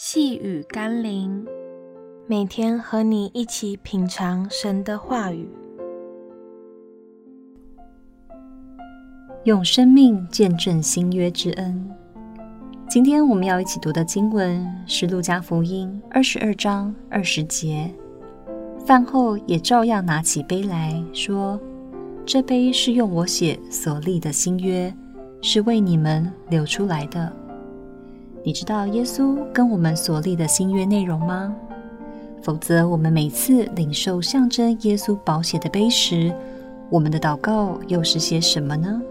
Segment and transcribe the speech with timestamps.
[0.00, 1.44] 细雨甘霖，
[2.28, 5.50] 每天和你一起品尝神的话语，
[9.42, 11.90] 用生命见证新约之恩。
[12.88, 17.92] 今天我们要一起读的经文是《路加福音》二十二章二十节。
[18.86, 21.60] 饭后也照样拿起杯来说
[22.24, 24.94] ：“这杯是用我血所立的新约，
[25.42, 27.32] 是为你们流出来的。”
[28.42, 31.54] 你知道耶稣跟我们所立的新约内容吗？
[32.40, 36.32] 否则，我们每次领受象征耶稣宝血的杯时，
[36.88, 39.02] 我们的祷告又是些什么呢？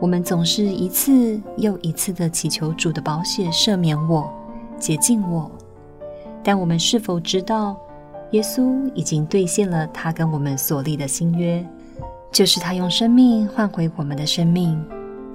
[0.00, 4.30] 我们总是一次又一次地祈求主的宝血赦免我、
[4.78, 5.50] 洁净我，
[6.42, 7.76] 但我们是否知道，
[8.32, 11.64] 耶稣已经兑现了他跟我们所立的新约，
[12.30, 14.78] 就是他用生命换回我们的生命。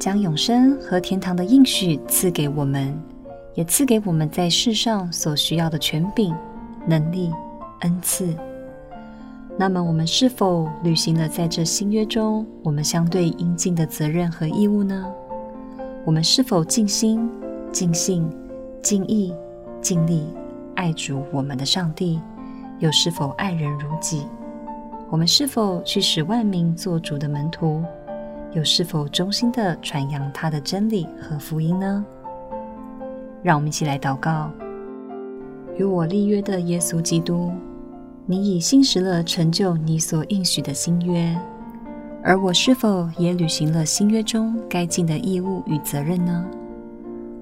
[0.03, 2.93] 将永生和天堂的应许赐给我们，
[3.53, 6.35] 也赐给我们在世上所需要的权柄、
[6.85, 7.31] 能力、
[7.83, 8.35] 恩赐。
[9.57, 15.09] 那么，我们是否履行了在这新约中我们相对应尽的责任和义务呢？
[16.03, 17.29] 我们是否尽心、
[17.71, 18.29] 尽性、
[18.81, 19.33] 尽意、
[19.79, 20.25] 尽力
[20.75, 22.19] 爱主我们的上帝？
[22.79, 24.27] 又是否爱人如己？
[25.09, 27.81] 我们是否去使万民做主的门徒？
[28.55, 32.05] 又是否忠心的传扬他的真理和福音呢？
[33.41, 34.51] 让我们一起来祷告：
[35.77, 37.51] 与我立约的耶稣基督，
[38.25, 41.35] 你已信实了成就你所应许的新约，
[42.23, 46.45] 而我是否也履行了新约中该尽的义务与责任呢？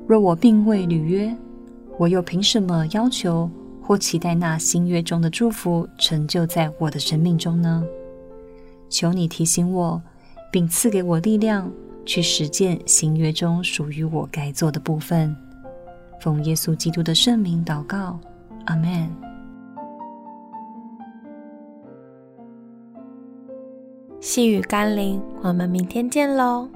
[0.08, 1.36] 若我并未履约，
[1.98, 3.50] 我又凭什么要求
[3.82, 7.84] 或期待那新约中的祝福成就在我的生命中呢？
[8.90, 10.02] 求你提醒我。
[10.52, 11.72] 并赐给我力量，
[12.06, 15.36] 去实践新约中属于我该做的部分。
[16.20, 18.20] 奉耶稣基督的圣名祷告
[18.68, 19.08] ，，Amen。
[24.20, 26.70] 细雨甘霖，我们明天见喽。